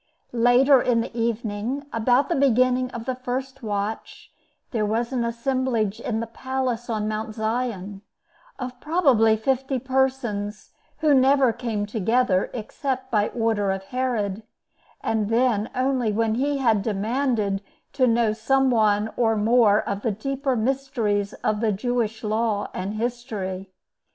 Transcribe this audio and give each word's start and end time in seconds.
Later 0.33 0.81
in 0.81 1.01
the 1.01 1.15
evening, 1.15 1.85
about 1.93 2.27
the 2.27 2.35
beginning 2.35 2.89
of 2.89 3.05
the 3.05 3.13
first 3.13 3.61
watch, 3.61 4.31
there 4.71 4.83
was 4.83 5.13
an 5.13 5.23
assemblage 5.23 5.99
in 5.99 6.21
the 6.21 6.25
palace 6.25 6.89
on 6.89 7.07
Mount 7.07 7.35
Zion, 7.35 8.01
of 8.57 8.79
probably 8.79 9.37
fifty 9.37 9.77
persons, 9.77 10.71
who 11.01 11.13
never 11.13 11.53
came 11.53 11.85
together 11.85 12.49
except 12.51 13.11
by 13.11 13.27
order 13.27 13.69
of 13.69 13.83
Herod, 13.83 14.41
and 15.01 15.29
then 15.29 15.69
only 15.75 16.11
when 16.11 16.33
he 16.33 16.57
had 16.57 16.81
demanded 16.81 17.61
to 17.93 18.07
know 18.07 18.33
some 18.33 18.71
one 18.71 19.11
or 19.15 19.35
more 19.35 19.81
of 19.83 20.01
the 20.01 20.09
deeper 20.11 20.55
mysteries 20.55 21.33
of 21.43 21.59
the 21.59 21.71
Jewish 21.71 22.23
law 22.23 22.71
and 22.73 22.95
history. 22.95 23.69